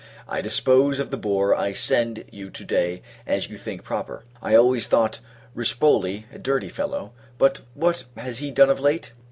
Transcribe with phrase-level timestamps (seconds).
[0.41, 4.23] Dispose of the boar I send you to day as you think proper.
[4.41, 5.19] I always thought
[5.55, 9.13] Ruspoli a dirty fellow; but what has he done of late?